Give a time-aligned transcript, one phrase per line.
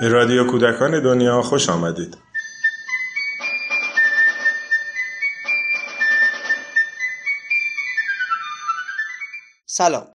[0.00, 2.18] به رادیو کودکان دنیا خوش آمدید.
[9.66, 10.12] سلام.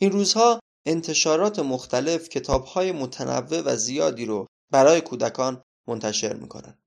[0.00, 6.78] این روزها انتشارات مختلف کتابهای متنوع و زیادی رو برای کودکان منتشر می‌کنن.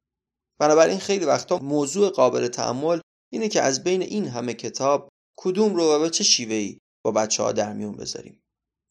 [0.60, 3.00] بنابراین خیلی وقتا موضوع قابل تحمل
[3.32, 7.44] اینه که از بین این همه کتاب کدوم رو و به چه شیوهی با بچه
[7.44, 8.43] ها در بذاریم.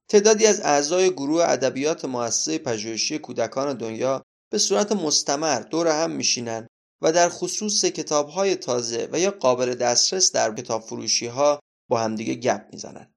[0.09, 6.66] تعدادی از اعضای گروه ادبیات مؤسسه پژوهشی کودکان دنیا به صورت مستمر دور هم میشینن
[7.02, 12.34] و در خصوص کتابهای تازه و یا قابل دسترس در کتاب فروشی ها با همدیگه
[12.34, 13.15] گپ می‌زنن.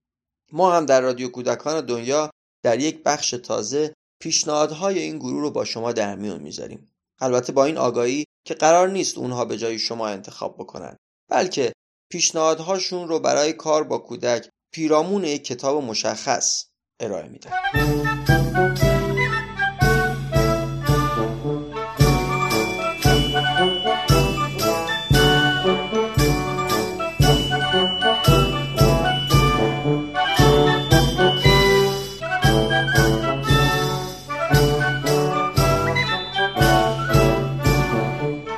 [0.52, 2.32] ما هم در رادیو کودکان دنیا
[2.64, 6.92] در یک بخش تازه پیشنهادهای این گروه رو با شما در میون می‌ذاریم.
[7.20, 10.96] البته با این آگاهی که قرار نیست اونها به جای شما انتخاب بکنن
[11.30, 11.74] بلکه
[12.12, 16.66] پیشنهادهاشون رو برای کار با کودک پیرامون یک کتاب مشخص
[16.99, 17.49] ارائه میده.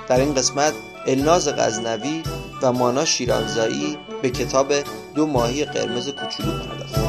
[0.10, 0.74] در این قسمت
[1.08, 2.24] الناز غزنوی
[2.62, 4.74] و مانا شیرانزایی به کتاب
[5.16, 7.07] دو ماهی قرمز کوچولو پرداختند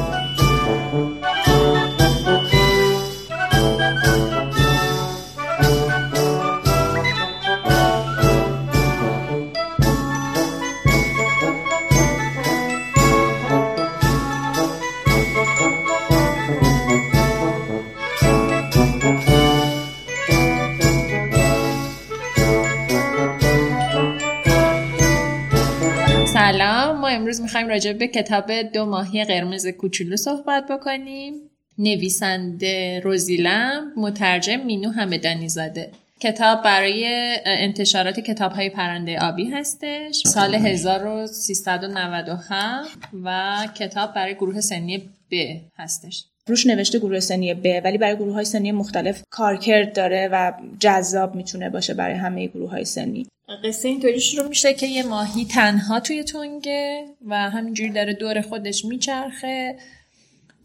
[27.09, 31.33] امروز می‌خوایم راجع به کتاب دو ماهی قرمز کوچولو صحبت بکنیم.
[31.77, 37.05] نویسنده روزیلم مترجم مینو همدانی زاده کتاب برای
[37.45, 40.21] انتشارات کتاب های پرنده آبی هستش.
[40.25, 45.35] سال 1397 و کتاب برای گروه سنی ب
[45.77, 46.25] هستش.
[46.49, 51.35] روش نوشته گروه سنی ب ولی برای گروه های سنی مختلف کارکرد داره و جذاب
[51.35, 53.27] می‌تونه باشه برای همه گروه های سنی.
[53.63, 58.85] قصه اینطوری شروع میشه که یه ماهی تنها توی تنگه و همینجوری داره دور خودش
[58.85, 59.75] میچرخه.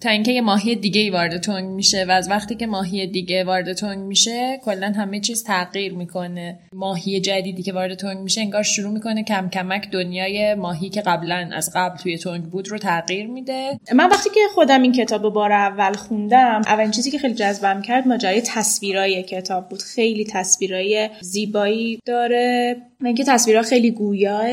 [0.05, 3.45] تا اینکه یه ماهی دیگه ای وارد تنگ میشه و از وقتی که ماهی دیگه
[3.45, 6.59] وارد تنگ میشه کلا همه چیز تغییر می‌کنه.
[6.73, 11.51] ماهی جدیدی که وارد تنگ میشه انگار شروع می‌کنه کم کمک دنیای ماهی که قبلا
[11.53, 13.79] از قبل توی تنگ بود رو تغییر میده.
[13.95, 18.09] من وقتی که خودم این کتاب بار اول خوندم اولین چیزی که خیلی جذبم کرد
[18.09, 19.83] ماجرای تصویرای کتاب بود.
[19.83, 22.77] خیلی تصویرای زیبایی داره.
[23.05, 24.47] اینکه تصویرها خیلی گویاه.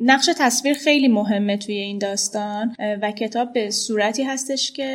[0.00, 2.74] نقش تصویر خیلی مهمه توی این داستان.
[3.02, 4.91] و کتاب به صورتی هستش که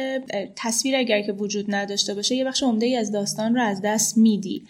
[0.56, 4.18] تصویر اگر که وجود نداشته باشه یه بخش عمده ای از داستان رو از دست
[4.18, 4.64] میدی.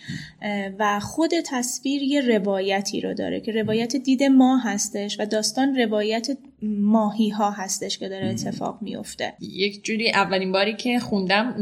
[0.79, 6.37] و خود تصویر یه روایتی رو داره که روایت دید ما هستش و داستان روایت
[6.61, 11.55] ماهی ها هستش که داره اتفاق میفته یک جوری اولین باری که خوندم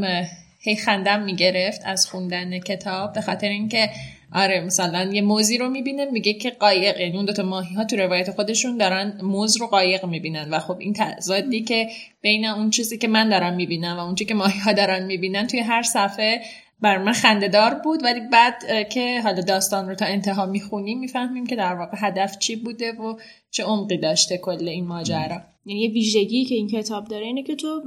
[0.60, 3.90] هی خندم می‌گرفت از خوندن کتاب به خاطر اینکه
[4.36, 7.00] آره مثلا یه موزی رو می‌بینه میگه که قایق.
[7.00, 10.48] یعنی اون دوتا ماهی ها تو روایت خودشون دارن موز رو قایق می‌بینن.
[10.50, 11.88] و خب این تضادی که
[12.20, 15.46] بین اون چیزی که من دارم می‌بینم و اون چیزی که ماهی ها دارن می‌بینن
[15.46, 16.40] توی هر صفحه
[16.80, 18.02] بر من خندهدار بود.
[18.04, 22.56] ولی بعد که حالا داستان رو تا انتها می‌خونیم می‌فهمیم که در واقع هدف چی
[22.56, 23.16] بوده و
[23.50, 25.40] چه عمقی داشته کل این ماجرا.
[25.68, 27.82] یعنی یه ویژگی که این کتاب داره اینه که تو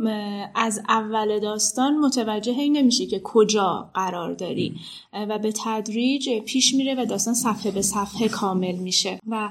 [0.56, 4.76] از اول داستان متوجه این نمیشه که کجا قرار داری.
[5.14, 9.20] و به تدریج پیش میره و داستان صفحه به صفحه کامل میشه.
[9.28, 9.50] و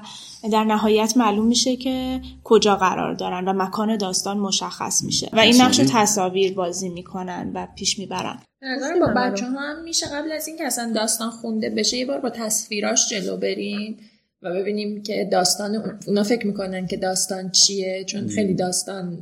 [0.51, 5.29] در نهایت معلوم میشه که کجا قرار دارن و مکان داستان مشخص میشه.
[5.33, 8.39] و این نقش تصاویر بازی می‌کنن و پیش می‌برن.
[8.61, 12.19] نظرم با بچه ها هم میشه قبل از اینکه اصلا داستان خونده بشه یه بار
[12.19, 13.97] با تصویراش جلو بریم
[14.41, 19.17] و ببینیم که داستان اونا فکر می‌کنن که داستان چیه چون خیلی داستان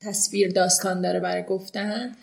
[0.00, 2.16] تصویر داستان داره برای گفتن.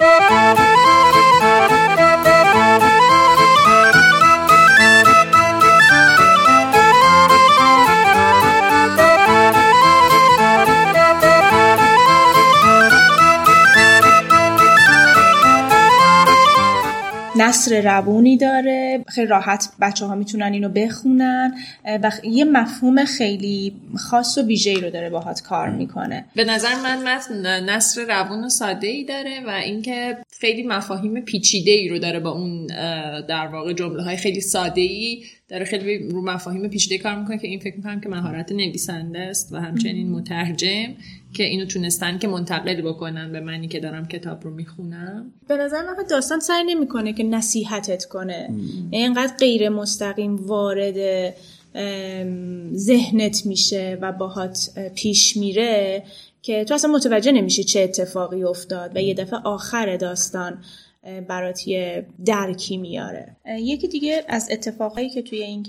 [17.41, 19.06] نصر روونی داره.
[19.07, 21.53] خیلی راحت بچه ها می‌تونن اینو بخونن.
[21.86, 26.25] و یه مفهوم خیلی خاص و ویژه‌ای رو داره باهات کار می‌کنه.
[26.36, 31.71] به نظر من متن نصر روون و ساده ای داره و اینکه خیلی مفاهیم پیچیده
[31.71, 32.65] ای رو داره با اون
[33.27, 37.47] در واقع جمله های خیلی ساده ای داره خیلی رو مفاهیم پیچیده کار می‌کنه که
[37.47, 40.94] این فکر می‌کنم که مهارت نویسنده است و همچنین مترجم.
[41.33, 45.31] که اینو تونستن که منتقل بکنن به منی که دارم کتاب رو می‌خونم.
[45.47, 48.49] به نظر من داستان سعی نمی‌کنه که نصیحتت کنه.
[48.91, 51.33] اینقدر غیر مستقیم وارد
[52.75, 56.03] ذهنت میشه و باهات پیش میره
[56.41, 60.57] که تو اصلا متوجه نمیشی چه اتفاقی افتاد و یه دفعه آخر داستان.
[61.27, 63.35] برات یه درکی میاره.
[63.45, 65.65] یکی دیگه از اتفاقایی که توی این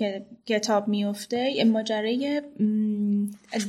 [0.46, 2.42] کتاب میفته ماجرای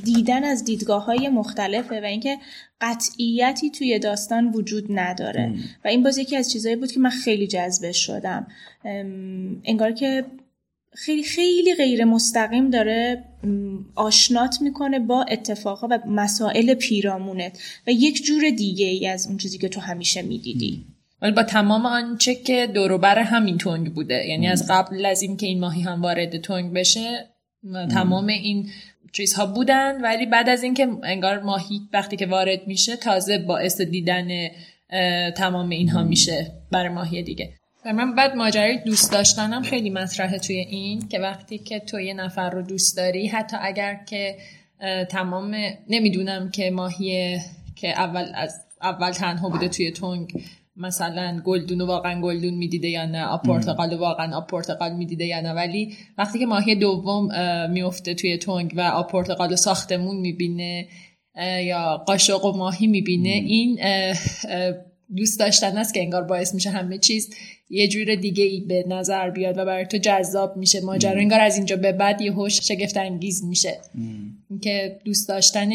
[0.04, 2.38] دیدن از دیدگاه های مختلفه و اینکه
[2.80, 5.54] قطعیتی توی داستان وجود نداره.
[5.84, 8.46] و این باز یکی از چیزهایی بود که من خیلی جذبه شدم.
[9.64, 10.24] انگار که
[10.94, 13.24] خیلی خیلی غیر مستقیم داره
[13.94, 17.58] آشنات می‌کنه با اتفاقا و مسائل پیرامونت.
[17.86, 20.84] و یک جور دیگه ای از اون چیزی که تو همیشه می‌دیدی.
[21.22, 25.60] ولی با تمام آنچه که دوروبر همین تنگ بوده یعنی از قبل از اینکه این
[25.60, 27.28] ماهی هم وارد تنگ بشه
[27.90, 28.70] تمام این
[29.12, 34.28] چیزها بودن ولی بعد از اینکه انگار ماهی وقتی که وارد میشه تازه باعث دیدن
[35.36, 37.52] تمام اینها میشه برای ماهی دیگه.
[37.84, 42.14] و من بعد ماجرای دوست داشتنم خیلی مطرحه توی این که وقتی که تو یه
[42.14, 44.36] نفر رو دوست داری حتی اگر که
[45.10, 45.56] تمام
[45.88, 47.38] نمی‌دونم که ماهی
[47.76, 50.42] که اول از اول تنها بوده توی تنگ
[50.82, 55.40] مثلا گلدون و واقعا گلدون می‌دیده یا نه آب پرتقال واقعا آب پرتقال می‌دیده یا
[55.40, 55.52] نه.
[55.52, 57.28] ولی وقتی که ماهی دوم
[57.70, 60.86] میفته توی تنگ و آب پرتقال و ساختمون می‌بینه
[61.64, 63.78] یا قاشق و ماهی می‌بینه این
[65.16, 67.34] دوست داشتن است که انگار باعث میشه همه چیز
[67.70, 70.80] یه جور دیگه ای به نظر بیاد و برای تو جذاب میشه.
[70.80, 73.78] ماجرا انگار از اینجا به بعد یه هوش شگفت انگیز میشه
[74.62, 75.70] که دوست داشتن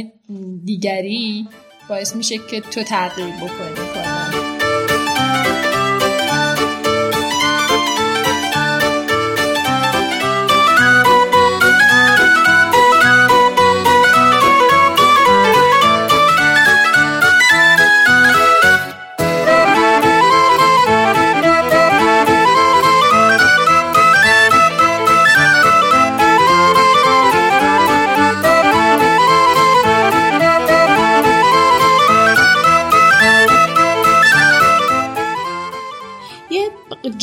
[0.65, 1.48] دیگری
[1.89, 4.56] باعث میشه که تو تغییر بکنی.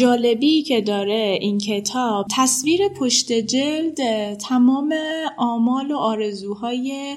[0.05, 3.99] جالبی که داره این کتاب تصویر پشت جلد
[4.35, 4.95] تمام
[5.39, 7.17] آمال و آرزوهای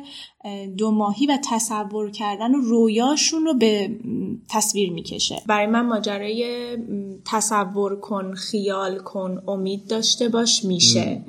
[0.77, 3.89] دو ماهی و تصور کردن و رویاشون رو به
[4.49, 5.41] تصویر می‌کشه.
[5.47, 6.77] برای من ماجرای
[7.25, 11.21] تصور کن خیال کن امید داشته باش میشه.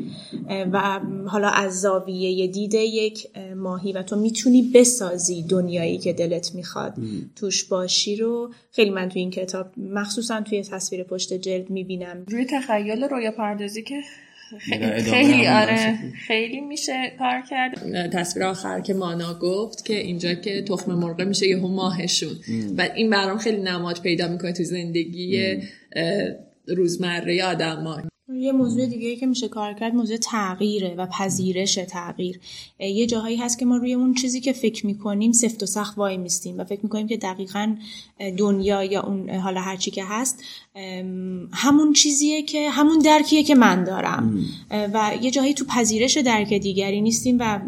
[0.72, 3.26] و حالا از زاویه دید یک
[3.58, 6.94] ماهی و تو می‌تونی بسازی دنیایی که دلت می‌خواد.
[7.37, 12.25] توش باشی رو خیلی من توی این کتاب مخصوصا توی تصویر پشت جلد می‌بینم.
[12.28, 14.00] روی تخیل رویا پردازی که
[15.10, 18.10] خیلی آره خیلی میشه کار کرد.
[18.12, 22.37] تصویر آخر که مانا گفت که اینجا که تخم مرغ میشه یه ماهشون.
[22.78, 25.56] و این برام خیلی نماد پیدا می‌کنه تو زندگی
[26.69, 27.82] روزمره آدم
[28.40, 32.40] یه موضوع دیگه که میشه کار کرد موضوع تغییره و پذیرش تغییر.
[32.81, 36.17] یه جاهایی هست که ما روی اون چیزی که فکر می‌کنیم سفت و سخت وای
[36.17, 37.76] میستیم و فکر می‌کنیم که دقیقا
[38.37, 40.43] دنیا یا اون حالا هرچی که هست
[41.52, 44.44] همون چیزیه که همون درکیه که من دارم.
[44.70, 47.61] و یه جاهایی تو پذیرش درک دیگری نیستیم و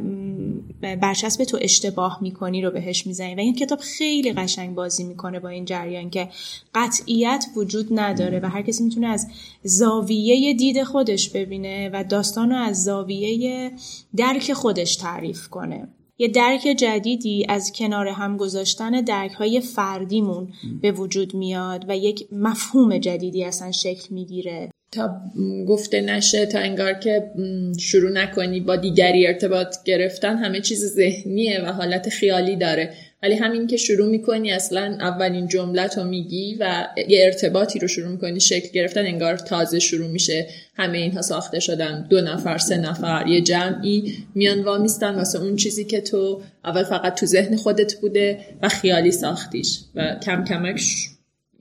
[0.81, 5.49] برچسب تو اشتباه می‌کنی رو بهش می‌زنی و این کتاب خیلی قشنگ بازی می‌کنه با
[5.49, 6.29] این جریان که
[6.75, 9.29] قطعیت وجود نداره و هر کسی می‌تونه از
[9.63, 13.73] زاویه دید خودش ببینه و داستان رو از زاویه
[14.17, 15.89] درک خودش تعریف کنه.
[16.19, 22.29] یه درک جدیدی از کنار هم گذاشتن درک های فردیمون به وجود میاد و یک
[22.33, 24.71] مفهوم جدیدی اصلا شکل می‌گیره.
[24.93, 25.21] تا
[25.69, 27.31] گفته نشه تا انگار که
[27.79, 32.95] شروع نکنی با دیگری ارتباط گرفتن همه چیز ذهنیه و حالت خیالی داره.
[33.23, 38.09] ولی همین که شروع می‌کنی اصلا اولین جملت رو میگی و یه ارتباطی رو شروع
[38.09, 40.47] می‌کنی شکل گرفتن انگار تازه شروع میشه.
[40.77, 45.85] همه اینها ساخته شدن دو نفر سه نفر یه جمعی میان وامیستن واسه اون چیزی
[45.85, 49.79] که تو اول فقط تو ذهن خودت بوده و خیالی ساختیش.
[49.95, 50.83] و کم کمک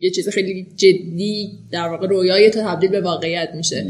[0.01, 3.85] یه چیز خیلی جدی در واقع رویای تو تبدیل به واقعیت میشه.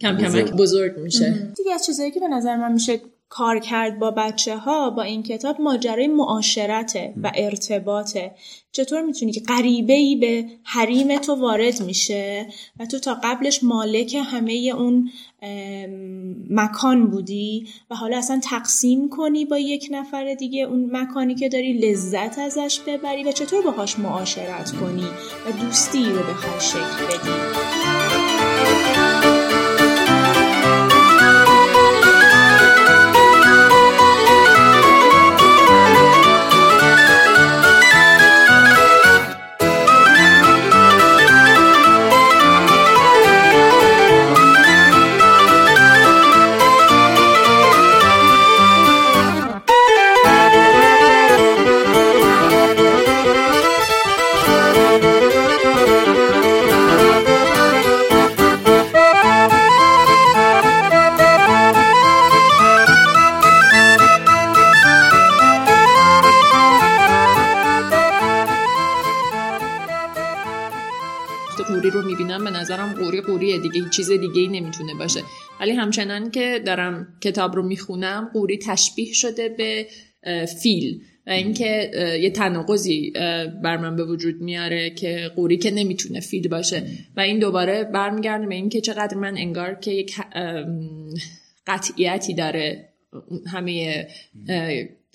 [0.00, 0.98] کم کمک بزرگ.
[0.98, 1.52] میشه.
[1.56, 3.00] دیگه از چیزایی که به نظر من میشه
[3.30, 8.34] کار کرد با بچه ها با این کتاب ماجرای معاشرته و ارتباطه.
[8.72, 12.46] چطور می‌تونی که غریبه ای به حریم تو وارد میشه
[12.80, 15.10] و تو تا قبلش مالک همه اون
[16.50, 21.72] مکان بودی و حالا اصلا تقسیم کنی با یک نفر دیگه اون مکانی که داری
[21.72, 25.06] لذت ازش ببری و چطور باهاش معاشرت کنی
[25.46, 27.30] و دوستی رو بخوای شکل بدی.
[72.50, 75.20] نظرم قوری قوریه دیگه چیز دیگه ای نمی‌تونه باشه.
[75.60, 79.86] ولی همچنان که دارم کتاب رو می‌خونم قوری تشبیه شده به
[80.62, 81.90] فیل و اینکه
[82.22, 83.10] یه تناقضی
[83.62, 86.82] بر من به وجود میاره که قوری که نمی‌تونه فیل باشه.
[87.16, 90.16] و این دوباره برمیگرده به اینکه چقدر من انگار که یک
[91.66, 92.88] قطعیتی داره
[93.46, 94.06] همه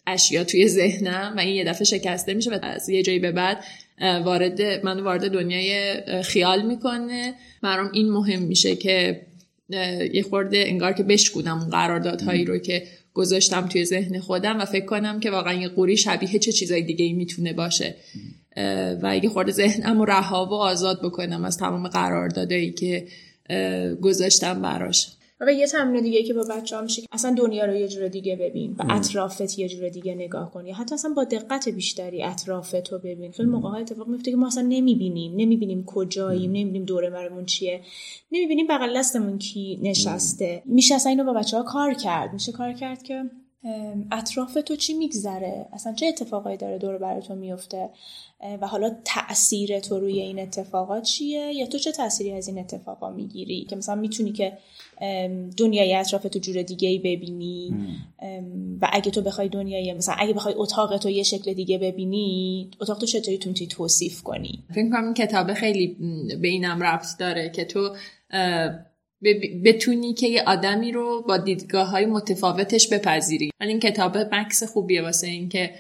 [0.08, 3.64] اشیا توی ذهنم و این یه دفعه شکسته میشه و از یه جایی به بعد
[4.02, 5.94] وارد من وارد دنیای
[6.24, 7.34] خیال می‌کنه.
[7.62, 9.22] برام این مهم میشه که
[10.14, 14.86] یه خورده انگار که بشکونم اون قراردادهایی رو که گذاشتم توی ذهن خودم و فکر
[14.86, 17.96] کنم که واقعا یه قوری شبیه چه چیزای دیگه ای می‌تونه باشه.
[19.02, 23.08] و اگه خورده ذهنم رها و آزاد بکنم از تمام قراردادایی که
[24.02, 25.08] گذاشتم براش.
[25.48, 28.36] و یه تمرین دیگه که با بچه ها میشه اصلا دنیا رو یه جور دیگه
[28.36, 33.00] ببین و اطرافت یه جور دیگه نگاه کنی حتی اصلا با دقت بیشتری اطرافت رو
[33.00, 33.32] ببین.
[33.32, 35.34] خیلی موقع ها اتفاق میفته که ما اصلا نمی‌بینیم.
[35.36, 37.82] نمی‌بینیم کجاییم نمی‌بینیم دوره برمون چیه.
[38.32, 40.64] نمی‌بینیم بغل دستمون کی نشسته.
[40.66, 42.34] میشه اصلا اینو با بچه ها کار کرد.
[42.34, 43.24] میشه کار کرد که
[44.12, 47.90] اطراف تو چی میگذره؟ اصلا چه اتفاقایی داره دور بر تو میفته
[48.62, 53.10] و حالا تاثیر تو روی این اتفاقات چیه؟ یا تو چه تأثیری از این اتفاقا
[53.10, 54.58] می‌گیری؟ که مثلا می‌تونی که
[55.58, 57.76] دنیای اطراف تو جور دیگه ای ببینی
[58.82, 62.98] و اگه تو بخوای دنیای مثلا اگه بخوای اتاق تو یه شکل دیگه ببینی اتاق
[62.98, 65.98] تو چطوری تو می‌تونی توصیف کنی؟ فکر کنم این کتاب خیلی
[66.42, 67.96] به اینم ربط داره که تو
[69.66, 73.52] بتونی که یه آدمی رو با دیدگاه های متفاوتش بپذیری.
[73.60, 75.72] ولی این کتاب مکس خوبیه واسه اینکه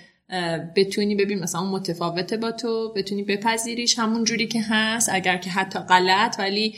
[0.75, 5.49] بتونی ببین مثلا اون متفاوته با تو بتونی بپذیریش همون جوری که هست اگر که
[5.49, 6.75] حتی غلط ولی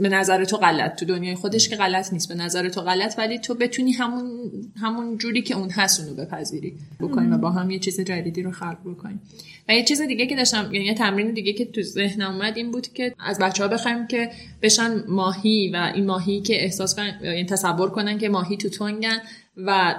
[0.00, 0.96] به نظر تو غلط.
[0.96, 2.28] تو دنیای خودش که غلط نیست.
[2.28, 6.74] به نظر تو غلط ولی تو بتونی همون همون جوری که اون هست اونو بپذیری
[7.00, 9.20] بکنی و با هم یه چیز جدیدی رو خلق بکنیم
[9.68, 12.70] و یه چیز دیگه که داشتم یعنی یه تمرین دیگه که تو ذهنم اومد این
[12.70, 14.30] بود که از بچه ها بخوایم که
[14.62, 19.18] بشن ماهی و این ماهی که احساس کنن یعنی تصور کنن که ماهی تو تنگن
[19.56, 19.94] و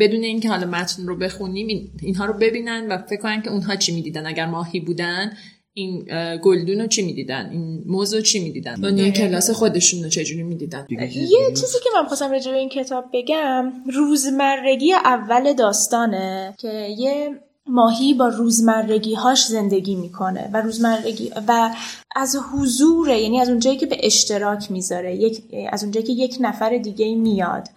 [0.00, 3.94] بدون اینکه حالا متن رو بخونیم اینها رو ببینن و فکر کنن که اونها چی
[3.94, 4.26] می‌دیدن.
[4.26, 5.32] اگر ماهی بودن
[5.74, 6.04] این
[6.42, 11.48] گلدون رو چی می‌دیدن؟ این موضوع چی می‌دیدن؟ دنیای کلاس خودشون رو چجوری می‌دیدن؟ یه
[11.48, 18.14] چیزی که من خواستم راجع به این کتاب بگم روزمرگی اول داستانه که یه ماهی
[18.14, 21.70] با روزمرگی هاش زندگی می‌کنه و روزمرگی و
[22.16, 26.78] از حضوره یعنی از اونجایی که به اشتراک می‌ذاره یک از اونجایی که یک نفر
[26.78, 27.68] دیگه میاد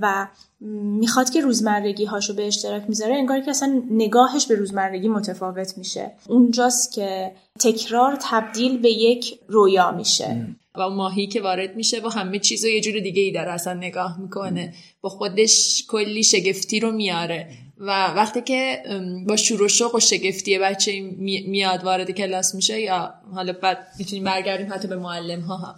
[0.00, 0.26] و
[0.60, 6.10] می‌خواد که روزمرگی هاشو به اشتراک می‌ذاره انگار که اصلا نگاهش به روزمرگی متفاوت میشه.
[6.28, 10.46] اونجاست که تکرار تبدیل به یک رویا میشه.
[10.74, 14.20] و ماهی که وارد میشه و همه چیز یه جور دیگه ای داره اصلا نگاه
[14.20, 14.74] می‌کنه.
[15.00, 17.48] با خودش کلی شگفتی رو میاره.
[17.78, 18.82] و وقتی که
[19.28, 21.00] با شور و شوق و شگفتی بچه
[21.46, 25.74] میاد وارد کلاس میشه یا حالا بعد می‌تونیم برگردیم حتی به معلم ها هم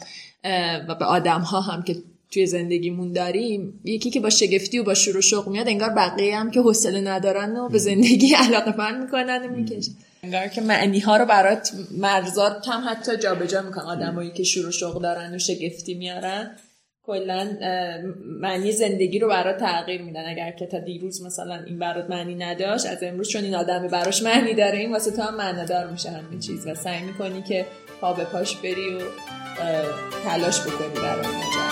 [0.88, 4.94] و به آدم ها هم که توی زندگیمون داریم یکی که با شگفتی و با
[4.94, 9.02] شور و شوق میاد انگار بقیه هم که حوصله ندارن و به زندگی علاقه من
[9.02, 9.92] می‌کنن و می‌کشن.
[10.22, 13.84] انگار که معنی ها رو برات مرزات هم حتی جابجا می‌کنن.
[13.84, 16.56] آدمایی که شور و شوق دارن و شگفتی میارن
[17.02, 17.50] کلا
[18.40, 20.24] معنی زندگی رو برات تغییر میدن.
[20.28, 24.22] اگر که تا دیروز مثلا این برات معنی نداشت از امروز چون این آدمی براش
[24.22, 26.66] معنی داره این واسه تو هم معنی میشه همین چیز.
[26.66, 27.66] و سعی می‌کنی که
[28.00, 29.00] پا به پاش بری و
[30.24, 31.70] تلاش بکنی برای ماجرا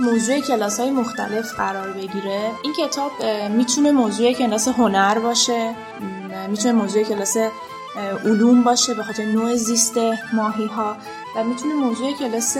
[0.00, 2.50] موضوع کلاس های مختلف قرار بگیره.
[2.62, 3.12] این کتاب
[3.50, 5.74] می‌تونه موضوع کلاس هنر باشه
[6.48, 7.36] می‌تونه موضوع کلاس
[8.24, 9.98] علوم باشه به خاطر نوع زیست
[10.32, 10.96] ماهی ها
[11.36, 12.56] و می‌تونه موضوع کلاس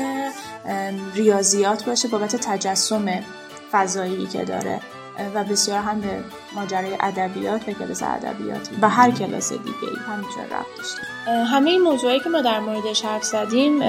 [1.14, 3.06] ریاضیات باشه بابت تجسم
[3.72, 4.80] فضایی که داره
[5.34, 10.20] و بسیار هم به ماجرای ادبیات و کلاس ادبیات و هر کلاس دیگه ای هم
[10.20, 11.02] ربط داشته.
[11.44, 13.82] همه این موضوعی که ما در موردش حرف زدیم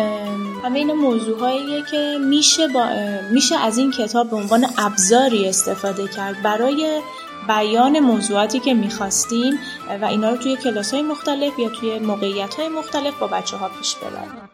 [0.63, 2.89] همه این موضوعهاییه که میشه با
[3.31, 7.01] میشه از این کتاب به عنوان ابزاری استفاده کرد برای
[7.49, 9.53] بیان موضوعاتی که می‌خواستیم
[10.01, 13.69] و اینا رو توی کلاس های مختلف یا توی موقعیت های مختلف با بچه ها
[13.69, 14.49] پیش ببریم.